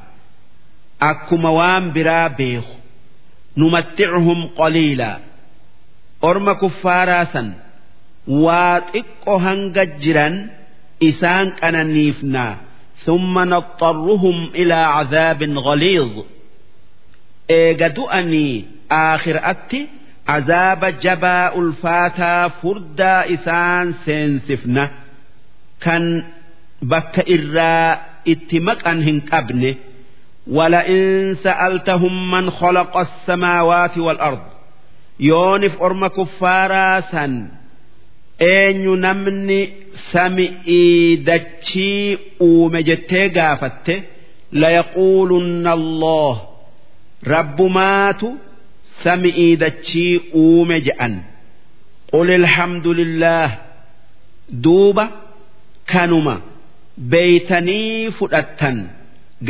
[1.11, 2.75] akkuma waan biraa beeku
[3.61, 5.17] numatticuhum qaliilaa
[6.29, 7.49] orma kuffaaraa san
[8.46, 10.36] waa xiqqo hanga jiran
[11.10, 12.54] isaan qananiifnaa
[13.06, 16.14] ثم نضطرهم إلى عذاب غليظ
[17.50, 19.88] إيجا دؤني آخر أتي
[20.28, 24.86] عذاب جبا الفاتا فردا إسان سينسفنا
[25.82, 26.24] كان
[26.92, 27.90] bakka irraa
[28.34, 29.72] itti maqan hin qabne
[30.48, 34.42] ولئن سألتهم من خلق السماوات والأرض
[35.20, 37.48] يونف أرم كفارا سن
[38.41, 39.61] eenyu namni
[40.13, 43.95] sami'ii dachii uume jettee gaafatte
[44.63, 46.35] layaquulunna Allah
[47.35, 48.29] rabbumaatu
[49.05, 51.15] sami'ii dachii uume je'an.
[52.13, 53.51] Qul ilhamdulillaah
[54.65, 55.05] duuba
[55.93, 56.35] kanuma
[57.13, 58.79] beeytanii fudhattan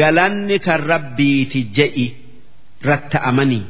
[0.00, 2.07] galanni kan rabbiiti je'i
[2.88, 3.64] ratta'amanii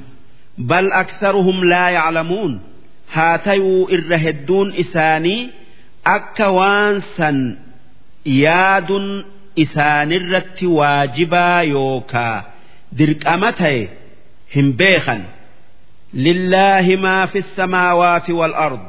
[0.70, 2.52] bal aktharuhum laa yaclamuun
[3.14, 5.40] haa tayuu irra hedduun isaanii
[6.16, 7.38] akka waan san
[8.42, 9.06] yaadun
[9.64, 12.36] isaanirratti waajibaa yookaa
[12.98, 13.80] dirqama ta'e
[14.54, 15.22] hin beekan.
[16.26, 18.86] Lillaahi maa fi samaawaati wal ard.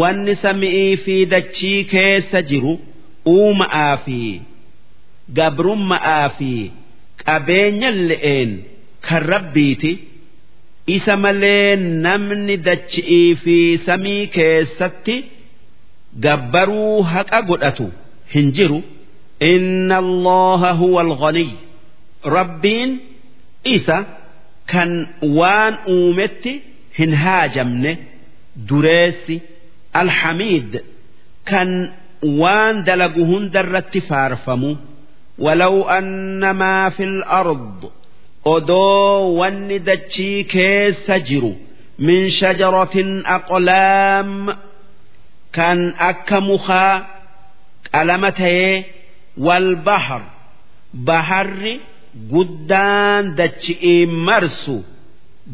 [0.00, 2.72] Wanni sami'ii fi dachii keessa jiru
[3.34, 4.20] uuma'aa fi
[5.38, 6.52] gabrumma'aa fi
[7.24, 8.50] qabeenya le'een
[9.06, 9.90] kan rabbiiti
[10.95, 15.15] isa malee namni dachi'ii fi samii keessatti
[16.25, 17.87] gabbaruu haqa godhatu
[18.33, 18.79] hin jiru
[19.51, 21.49] inna allaha huwa alghaniy
[22.37, 22.91] rabbiin
[23.75, 23.97] isa
[24.71, 24.91] kan
[25.39, 26.53] waan uumetti
[26.99, 27.91] hin haajamne
[28.69, 29.35] dureessi
[30.01, 30.71] alhamiid
[31.51, 31.69] kan
[32.41, 34.71] waan dalagu hundarratti faarfamu
[35.39, 37.91] ولو أن ما في الأرض
[38.54, 41.52] odoo wanni dachii keessa jiru
[42.06, 44.30] min shajaratin aqlaam
[45.56, 45.78] kan
[46.10, 46.94] akka mukaa
[47.92, 48.74] qalama ta'ee
[49.46, 50.22] wal bahar
[51.08, 51.74] baharri
[52.32, 54.76] guddaan dachi'ii marsu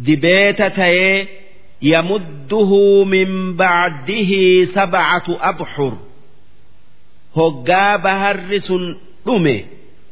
[0.07, 1.17] dibeeta ta'ee
[1.93, 2.83] yamudduhu
[3.15, 3.31] min
[3.61, 4.43] ba'dihi
[4.77, 5.95] sab'atu abxur
[7.37, 8.85] hoggaa baharri sun
[9.27, 9.57] dhume.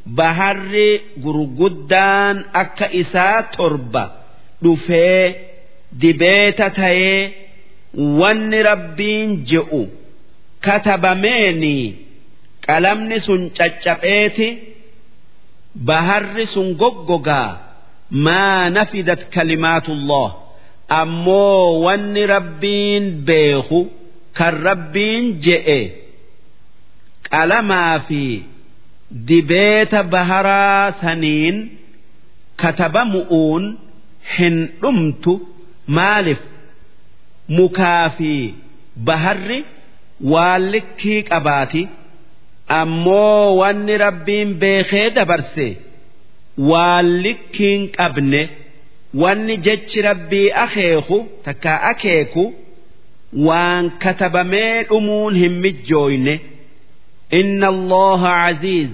[0.06, 0.90] Baharri
[1.24, 4.04] gurguddaan akka isaa torba
[4.62, 5.24] dhufee
[6.00, 7.18] dibeeta ta'ee
[8.20, 9.82] wanni rabbiin je'u
[10.64, 11.76] katabameeni
[12.66, 14.48] qalamni sun caccapheeti
[15.88, 17.50] baharri sun goggogaa
[18.24, 20.28] maa nafidat kalimaatullah.
[21.00, 23.80] Ammoo wanni rabbiin beeku
[24.38, 25.80] kan rabbiin je'e
[27.30, 28.22] qalamaa fi
[29.29, 31.57] dibeeta baharaa saniin
[32.62, 33.64] katabamu'uun
[34.37, 35.33] hin dhumtu
[35.98, 36.40] maaliif
[37.59, 38.33] mukaa fi
[39.09, 39.59] baharri
[40.33, 41.83] waan likkii qabaati
[42.81, 45.66] ammoo wanni rabbiin beekee dabarse
[46.70, 48.42] waan likkiin qabne
[49.25, 52.44] wanni jechi rabbii akeeku takkaa akeeku
[53.48, 56.35] waan katabamee dhumuun hin mijjooyne.
[57.40, 58.90] inna allaha aziiz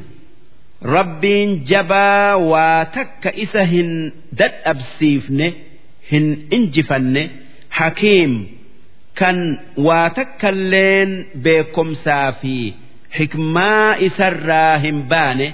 [0.96, 3.90] rabbiin jabaa waa takka isa hin
[4.40, 5.46] dadhabsiifne
[6.10, 7.22] hin injifanne
[7.78, 8.34] hakiim
[9.20, 9.38] kan
[9.86, 11.10] waa takkailleen
[11.44, 12.54] beekomsaa fi
[13.18, 15.48] hikmaa isarraa hin baane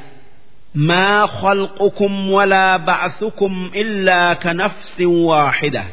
[0.90, 5.84] maa khalqukum walaa ba'sukum illaa ka nafsin waaxida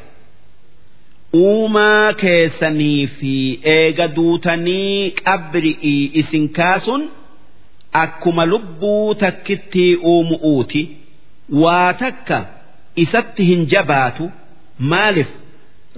[1.33, 3.33] uumaa keessanii fi
[3.73, 7.03] eega duutanii qabri'ii isin kaasuun
[8.03, 10.81] akkuma lubbuu takkittii uumu'uuti.
[11.61, 12.37] Waa takka
[13.03, 14.31] isatti hin jabaatu.
[14.91, 15.29] Maaliif?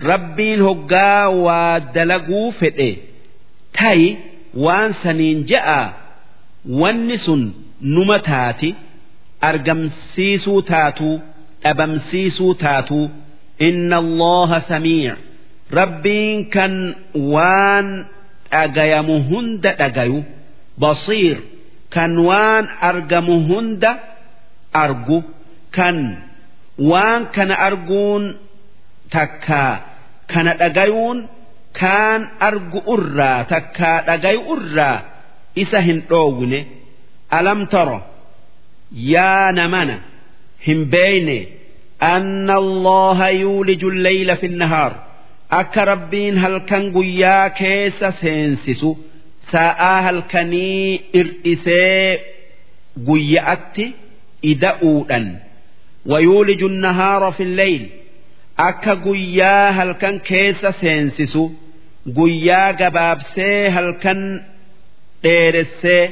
[0.10, 2.89] Rabbiin hoggaa waa dalaguu fedhe.
[3.80, 4.08] Ta'i
[4.65, 5.82] waan saniin ja'a.
[6.82, 7.43] Wanni sun
[7.98, 8.76] numa taati.
[9.50, 11.15] Argamsiisuu taatuu
[11.63, 13.10] dhabamsiisuu taatuu
[13.60, 15.18] inna allaha samiic
[15.72, 16.74] rabbiin kan
[17.34, 17.88] waan
[18.52, 20.20] dhagayamu hunda dhagayu
[20.82, 21.38] basiir
[21.89, 23.92] kan waan argamu hunda
[24.74, 25.20] argu.
[25.74, 25.98] Kan
[26.78, 28.38] waan kana arguun
[29.10, 29.74] takkaa
[30.32, 31.26] kana dhagayuun
[31.80, 34.98] kaan argu irraa takkaa dhagayu irraa
[35.62, 36.60] isa hin dhoowwine
[37.38, 38.00] alam taro
[39.13, 39.96] yaa namana
[40.66, 41.38] hin beeyne
[42.12, 44.94] anna allaha yuuliju lleyla fi nnahaar
[45.62, 48.89] akka rabbiin halkan guyyaa keessa seensisu
[49.52, 50.88] sa'aa halkanii
[51.20, 52.08] irdhisee
[53.08, 53.86] guyya'atti
[54.52, 55.26] ida'uudhan
[56.12, 57.84] wayuuliju nnahaara fi lleyl
[58.70, 61.44] akka guyyaa halkan keessa seensisu
[62.18, 64.22] guyyaa gabaabsee halkan
[65.24, 66.04] dheeressee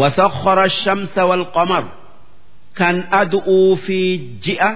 [0.00, 1.84] wasakhara ashamsa walqamar
[2.78, 4.00] kan adu'uu fi
[4.44, 4.70] ji'a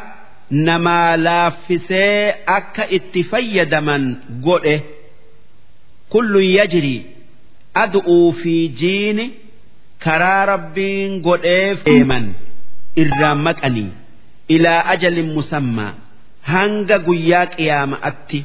[0.68, 4.04] namaa laaffisee akka itti fayyadaman
[4.46, 4.76] godhe
[6.14, 7.00] kullun yajrii
[7.84, 9.26] adu'uu fi jiini
[10.04, 12.26] karaa rabbiin godhee deeman
[13.04, 13.88] irraa maqanii
[14.56, 15.92] ilaa ajalin musammaa
[16.52, 18.40] hanga guyyaa qiyaama'atti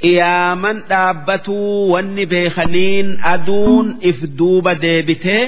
[0.00, 5.42] qiyaaman dhaabbatuu wanni beekaniin aduun if duuba deebitee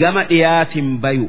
[0.00, 1.28] gama dhiyaatin bayu.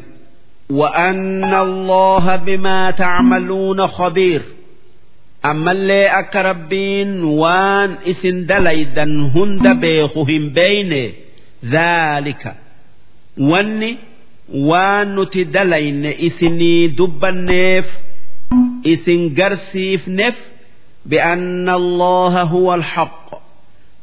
[0.70, 4.42] وأن الله بما تعملون خبير
[5.44, 11.12] أما اللي أك ربين وان إسن دليدا هند بيخهم بين
[11.64, 12.54] ذلك
[13.38, 13.96] واني
[14.54, 17.86] وان نتدلين إسني دب النيف
[18.86, 20.34] إسن قرسيف نف
[21.06, 23.30] بأن الله هو الحق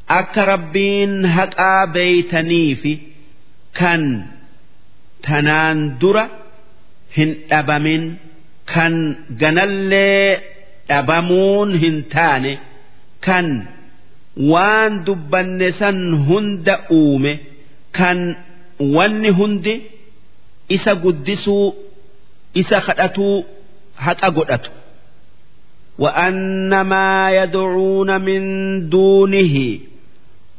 [0.10, 2.98] أك ربين هكا بيتنيفي
[3.76, 4.26] كان
[5.24, 5.98] تنان
[7.18, 8.14] درة هن أبمن
[8.68, 9.94] كان جنل
[10.92, 12.60] أبمون هنتاني
[13.22, 13.66] كان
[14.38, 17.40] وان دبن سن هند أومي
[17.94, 18.36] كان
[18.80, 19.82] وان هند
[20.72, 21.74] إسا قدسو
[22.58, 23.44] إسا خدتو
[23.98, 24.72] هكا قدتو
[26.00, 29.80] وأن ما يدعون من دونه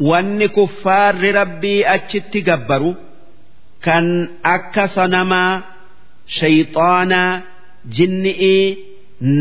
[0.00, 2.94] وأن كفار ربي أتشت جبروا
[3.82, 5.62] كان أكس نما
[6.39, 7.41] shayxaanaa
[7.97, 8.77] jinni'ii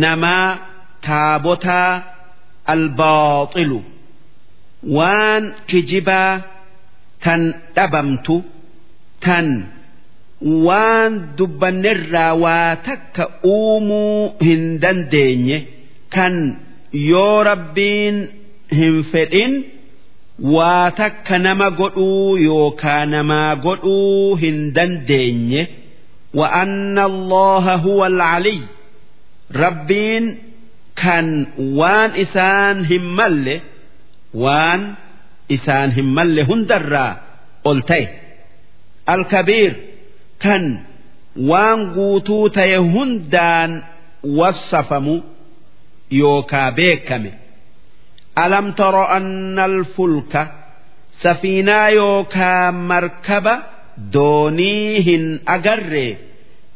[0.02, 0.48] namaa
[1.06, 2.02] taabotaa
[2.74, 3.80] albaaxilu
[4.96, 6.32] waan kijibaa
[7.24, 7.42] tan
[7.76, 8.36] dhabamtu
[9.26, 9.48] tan
[10.66, 13.24] waan dubbannerraa waa takka
[13.56, 15.58] uumuu hin dandeenye
[16.16, 16.34] kan
[17.10, 18.16] yoo rabbiin
[18.78, 19.52] hin fedhin
[20.56, 25.62] waa takka nama godhuu yookaa namaa godhuu hin dandeenye.
[26.33, 28.61] وأن الله هو العلي
[29.55, 30.37] ربين
[30.95, 33.61] كان وان إسان همال
[34.33, 34.93] وان
[35.51, 37.07] إسان همال هندرا
[37.63, 38.07] قلتي
[39.09, 39.73] الكبير
[40.43, 40.85] kan
[41.49, 43.71] waan guutuu ta'e hundaan
[44.37, 45.15] wassafamu
[46.13, 47.31] yookaa beekame
[48.43, 50.41] alam taro anna alfulka
[51.23, 53.53] safiinaa yookaa markaba
[54.14, 55.24] doonii hin
[55.56, 56.06] agarre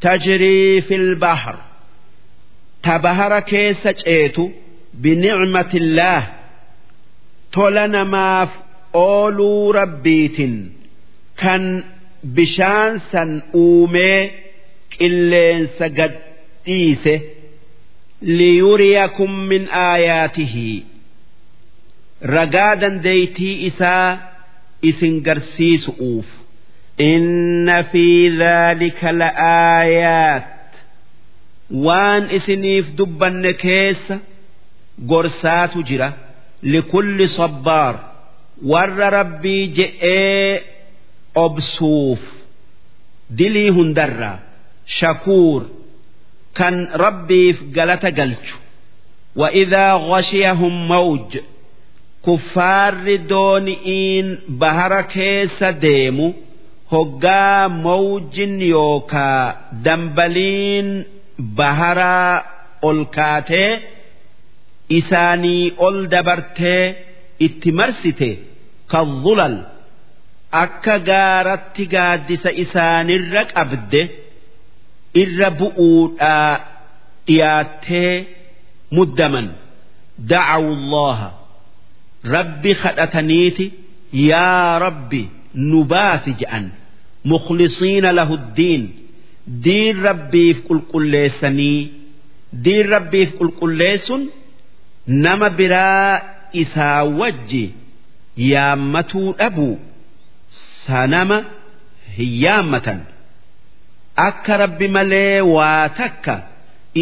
[0.05, 1.57] tajrii fil bahar
[2.85, 4.44] ta bahara keessa ceetu
[5.02, 6.24] binicmatillaah
[7.55, 8.50] tola namaaf
[9.05, 10.55] ooluu rabbiitin
[11.42, 11.64] kan
[12.37, 13.31] bishaan san
[13.62, 14.20] uumee
[14.98, 16.14] qilleensa gad
[16.66, 17.14] dhiise
[18.38, 20.70] liyuriyakum min aayaatihi
[22.34, 24.09] ragaa dandeeytii isaa
[24.90, 26.28] isin garsiisu'uuf
[27.11, 28.05] inna fi
[28.39, 30.47] dhaalika la'aayaat
[31.86, 34.15] waan isiniif dubbanne keessa
[35.11, 36.09] gorsaatu jira
[36.74, 37.95] likulli sabbaar
[38.72, 40.53] warra rabbii je'ee
[41.45, 42.22] obsuuf
[43.38, 44.38] dilii hundarraa
[44.97, 45.61] shakuur
[46.57, 48.57] kan rabbiif galata galchu
[49.36, 51.38] وإذا غشيهم موج
[52.26, 56.34] كفار دونئين بهر كيس ديمو
[56.93, 59.43] hoggaa mawjin yookaa
[59.84, 60.89] dambaliin
[61.59, 62.34] baharaa
[62.89, 63.70] ol kaatee
[64.99, 66.82] isaanii ol dabartee
[67.47, 68.30] itti marsite
[68.91, 69.57] kan zulal
[70.62, 74.03] akka gaaratti gaaddisa isaanirra qabde
[75.22, 76.53] irra bu'uudhaa
[77.26, 78.12] dhiyaattee
[78.97, 79.47] muddaman.
[80.30, 81.28] Dacawu allaha
[82.34, 83.64] rabbi kadhataniiti
[84.30, 85.22] yaa rabbi
[85.70, 86.64] nu baasi je'an
[87.32, 88.84] mukhlisiina lahu ddiin
[89.64, 91.80] diin rabbiif qulqulleessanii
[92.64, 94.22] diin rabbiif qulqulleessun
[95.24, 96.12] nama biraa
[96.62, 97.64] isaa wajji
[98.52, 99.74] yaammatuu dhabuu
[100.86, 101.38] sanama
[102.18, 103.00] hin yaammatan
[104.28, 106.34] akka rabbi malee waa takka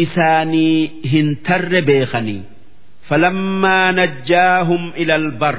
[0.03, 0.77] isaanii
[1.13, 2.41] hin tarre beekanii
[3.09, 5.55] falammaa najjaahum ila albar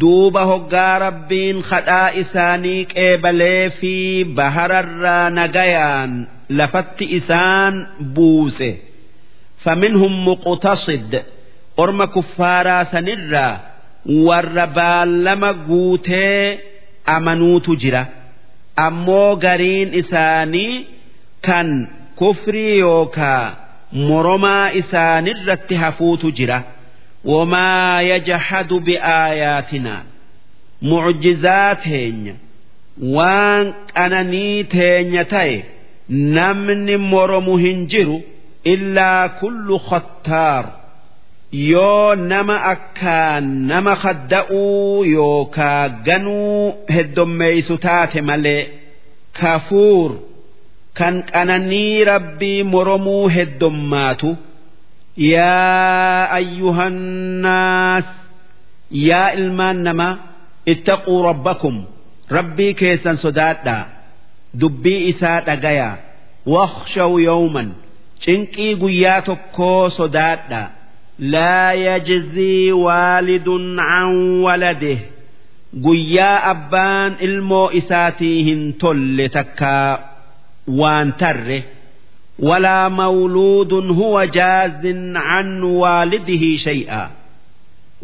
[0.00, 3.92] duuba hoggaa rabbiin kadhaa isaanii qeebalee fi
[4.36, 6.12] bahararraa nagayaan
[6.58, 7.74] lafatti isaan
[8.14, 8.70] buuse.
[9.64, 11.12] Faminhum muqtasid
[11.82, 13.54] orma kuffaaraa sanirraa
[14.26, 16.60] warra baallama guutee
[17.16, 18.02] amanuutu jira.
[18.86, 20.86] Ammoo gariin isaanii
[21.46, 21.68] kan
[22.18, 23.44] kufrii yookaa
[24.08, 26.58] moromaa isaanirratti hafuutu jira
[27.32, 30.02] wamaa yajhadu biaayaatinaa
[30.90, 32.34] mucjizaa teenya
[33.16, 35.56] waan qananii teenya ta'e
[36.38, 38.18] namni moromu hin jiru
[38.74, 40.64] illaa kullu khattaar
[41.70, 46.64] yoo nama akkaan nama kadda'uu yookaa ganuu
[46.94, 48.62] heddommeeysu taate malee
[49.40, 50.10] kafuur
[50.98, 54.30] kan qananii rabbii moromuu heddommaatu
[55.17, 58.05] yaa ayyuhannaas
[59.07, 60.13] yaa ilmaan namaa
[60.73, 61.75] ittaquu rabbakum
[62.37, 63.83] rabbii keessan sodaadhaa
[64.61, 65.95] dubbii isaa dhagayaa
[66.55, 67.69] wakhshaw yawman
[68.25, 70.67] cinqii guyyaa tokkoo sodaadhaa
[71.19, 73.47] لا يجزي والد
[73.89, 74.09] عن
[74.45, 74.97] ولده
[75.85, 79.91] guyyaa abbaan ilmoo isaatii hin tolle takkaa
[80.79, 81.59] waan tarre
[82.38, 87.02] walaa mawluudun huwa jaazin can waalidihi shay'a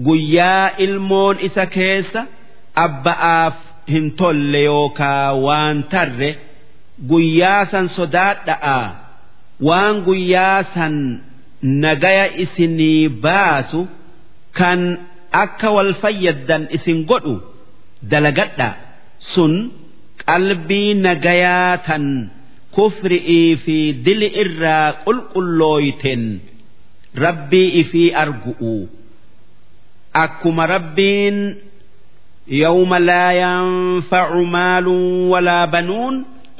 [0.06, 2.22] guyyaa ilmoon isa keessa
[2.84, 3.56] abba'aaf
[3.92, 6.30] hin tolle yookaa waan tarre
[7.10, 8.78] guyyaa san sodaadha'a.
[9.68, 10.94] Waan guyyaa san
[11.62, 13.80] nagaya isinii baasu
[14.58, 14.80] kan
[15.42, 17.34] akka wal fayyaddan isin godhu
[18.10, 18.68] dalagadha.
[19.32, 19.54] Sun
[20.26, 22.04] qalbii nagayaa tan
[22.76, 26.22] kufri'ii fi dili irraa qulqullooyten
[27.24, 28.74] rabbii ifii argu'u.
[30.24, 31.38] Akkuma rabbiin
[32.62, 36.16] yawma laa yanfacu maalun walaa banuun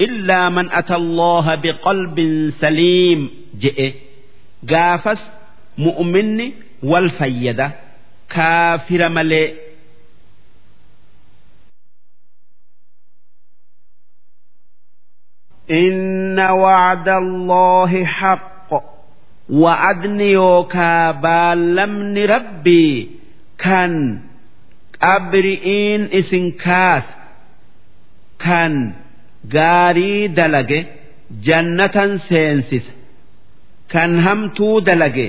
[0.07, 3.21] illaa man ata allaha biqalbin saliim
[3.62, 3.89] je'e.
[4.71, 5.21] Gaafas
[5.85, 6.47] mu'minni
[6.91, 7.67] wal fayyada.
[8.35, 9.47] Kaafira malee
[15.72, 18.70] إن وعد الله حق
[19.49, 23.10] وعدني يوكا بالمن ربي
[23.57, 24.20] كان
[25.01, 27.03] أبرئين إسن كاس
[28.39, 28.93] كان
[29.53, 30.86] غاري دلق
[31.43, 32.86] جنة سينسس
[33.93, 35.28] kan hamtuu dalage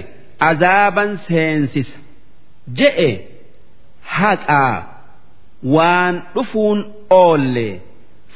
[0.49, 1.99] azaaban seensisa
[2.79, 3.11] je'e
[4.17, 4.77] haqaa
[5.75, 6.79] waan dhufuun
[7.23, 7.69] oolle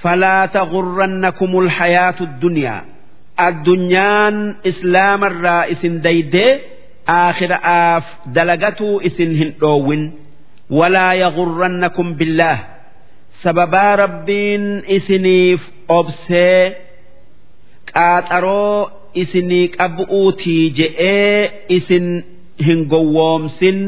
[0.04, 2.82] Falaa tagurrannakumul hayaatu dunyaa
[3.48, 4.38] addunyaan
[4.72, 6.52] islaamarraa isin daydee
[7.20, 10.04] aakhira'aaf dalagatuu isin hin dhoowwin
[10.80, 12.60] walaa yagurrannakum billaah
[13.44, 14.66] sababaa rabbiin
[14.98, 15.62] isiniif
[16.00, 16.62] obsee
[17.94, 18.80] qaaxaroo
[19.24, 21.40] isinii qabu'uutii je'ee
[21.78, 22.08] isin
[22.68, 23.80] hin gowwoomsin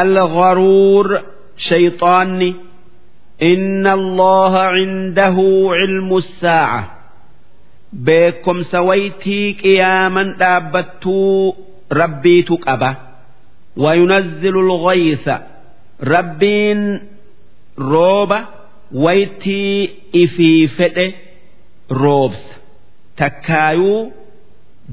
[0.00, 1.06] algharuur
[1.68, 2.50] shayxaanni
[3.51, 5.47] inna allaha cindahu
[5.79, 6.83] cilmu saaca
[8.07, 11.55] beekomsa waytii qiyaaman dhaabbattuu
[12.01, 12.91] rabbiitu qaba
[13.77, 15.25] وينزل الغيث
[16.03, 16.99] ربين
[17.79, 18.45] روبا
[18.93, 21.11] ويتي إفي فده
[21.91, 22.43] روبس
[23.19, 24.11] takkaayuu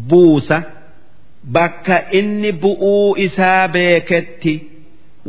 [0.09, 0.59] buusa
[1.55, 4.55] bakka inni bu'uu isaa beeketti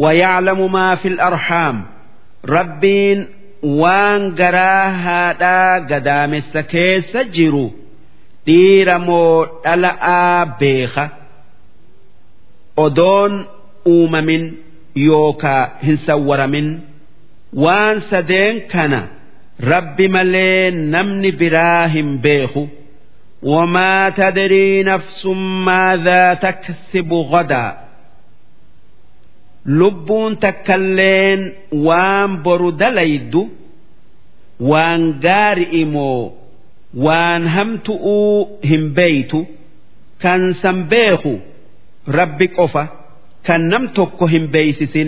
[0.04, 1.78] wayaclamu maa fi arhaam
[2.56, 3.20] rabbiin
[3.82, 7.66] waan garaa haadhaa gadaamessa keessa jiru
[8.48, 9.36] dhiira moo
[9.66, 11.06] dhala'aa beeka
[12.86, 13.34] odoon
[13.94, 14.44] uumamin
[15.08, 16.68] yookaa hin sawwaramin
[17.66, 19.02] waan sadeen kana
[19.72, 22.64] rabbi malee namni biraa hin beeku
[23.54, 25.26] وما تدري نفس
[25.66, 27.78] ماذا تكسب غدا
[29.68, 33.48] لبون تكلين وان بردليد
[34.60, 36.32] وان قارئمو
[36.94, 38.06] وان همتؤ
[38.66, 39.32] هم بيت
[40.20, 41.28] كان سنبيخ
[42.08, 42.88] ربي قفا
[43.44, 45.08] كان نمتك هم بيسس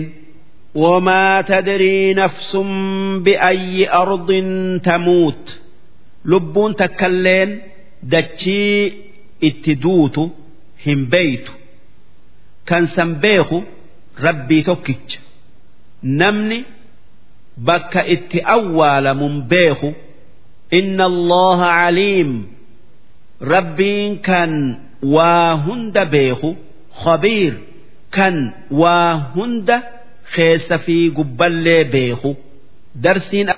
[0.74, 2.56] وما تدري نفس
[3.24, 4.28] بأي أرض
[4.84, 5.58] تموت
[6.24, 7.60] لبون تكلين
[8.02, 8.92] dachii
[9.40, 10.30] itti duutu
[10.84, 11.52] hin beeytu
[12.68, 13.62] kan san beeku
[14.25, 15.19] rabbii tokkicha.
[16.03, 16.65] Namni
[17.67, 19.89] bakka itti awwaalamun beeku
[20.79, 22.31] inna allaha caliim
[23.53, 24.51] rabbiin kan
[25.15, 26.49] waa hunda beeku
[27.03, 27.53] khabiir.
[28.15, 28.35] Kan
[28.81, 29.77] waa hunda
[30.35, 32.31] keessa fi gubballee beeku.
[33.03, 33.49] Darsiin